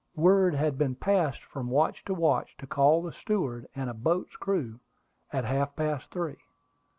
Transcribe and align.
Word 0.15 0.55
had 0.55 0.79
been 0.79 0.95
passed 0.95 1.43
from 1.43 1.69
watch 1.69 2.03
to 2.05 2.13
watch 2.15 2.57
to 2.57 2.65
call 2.65 3.03
the 3.03 3.11
steward 3.11 3.67
and 3.75 3.87
a 3.87 3.93
boat's 3.93 4.35
crew 4.35 4.79
at 5.31 5.45
half 5.45 5.75
past 5.75 6.09
three. 6.09 6.37